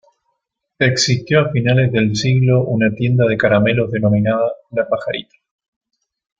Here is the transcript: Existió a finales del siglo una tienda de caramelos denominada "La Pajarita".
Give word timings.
Existió 0.79 1.41
a 1.41 1.51
finales 1.51 1.91
del 1.91 2.15
siglo 2.15 2.63
una 2.63 2.91
tienda 2.91 3.27
de 3.27 3.37
caramelos 3.37 3.91
denominada 3.91 4.49
"La 4.71 4.87
Pajarita". 4.89 5.35